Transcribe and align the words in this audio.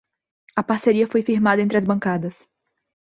A 0.55 0.63
parceria 0.63 1.05
foi 1.05 1.21
firmada 1.21 1.61
entre 1.61 1.77
as 1.77 1.85
bancadas 1.85 2.49